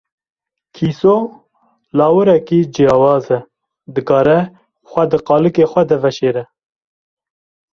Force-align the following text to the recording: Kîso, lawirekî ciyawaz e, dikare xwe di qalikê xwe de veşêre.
Kîso, 0.75 1.17
lawirekî 1.97 2.59
ciyawaz 2.75 3.25
e, 3.37 3.39
dikare 3.95 4.39
xwe 4.89 5.03
di 5.11 5.17
qalikê 5.27 5.65
xwe 5.71 5.83
de 5.89 5.97
veşêre. 6.03 6.43